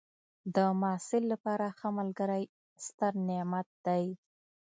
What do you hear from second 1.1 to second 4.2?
لپاره ښه ملګری ستر نعمت دی.